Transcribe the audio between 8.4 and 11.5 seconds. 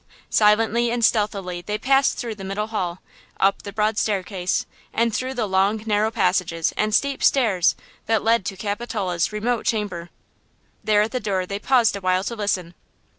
to Capitola's remote chamber. There at the door